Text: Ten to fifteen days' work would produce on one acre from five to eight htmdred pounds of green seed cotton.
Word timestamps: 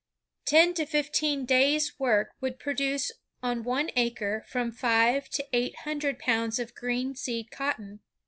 Ten 0.45 0.73
to 0.73 0.87
fifteen 0.87 1.45
days' 1.45 1.99
work 1.99 2.31
would 2.41 2.57
produce 2.57 3.11
on 3.43 3.61
one 3.63 3.91
acre 3.95 4.43
from 4.49 4.71
five 4.71 5.29
to 5.29 5.45
eight 5.53 5.75
htmdred 5.85 6.17
pounds 6.17 6.57
of 6.57 6.73
green 6.73 7.13
seed 7.15 7.51
cotton. 7.51 7.99